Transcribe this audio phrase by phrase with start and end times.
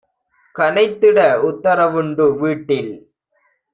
[0.55, 1.19] கனைத்திட
[1.49, 2.91] உத்தர வுண்டு- வீட்டில்